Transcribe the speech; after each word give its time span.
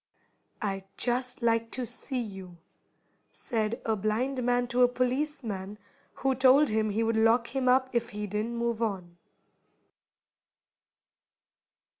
"I'd 0.63 0.85
just 0.97 1.43
like 1.43 1.69
to 1.73 1.85
see 1.85 2.19
you," 2.23 2.57
said 3.31 3.79
a 3.85 3.95
blind 3.95 4.41
man 4.41 4.65
to 4.69 4.81
a 4.81 4.87
policeman 4.87 5.77
who 6.15 6.33
told 6.33 6.69
him 6.69 6.89
he 6.89 7.03
would 7.03 7.15
lock 7.17 7.55
him 7.55 7.69
up 7.69 7.87
if 7.93 8.09
he 8.09 8.25
didn't 8.25 8.55
move 8.57 8.81
on. 8.81 9.17